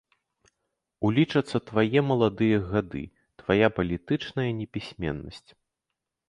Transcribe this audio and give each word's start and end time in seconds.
Улічацца 1.09 1.57
твае 1.67 1.99
маладыя 2.11 2.57
гады, 2.71 3.03
твая 3.43 3.67
палітычная 3.77 4.49
непісьменнасць. 4.63 5.45